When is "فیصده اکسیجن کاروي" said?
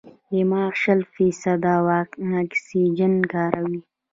1.13-3.79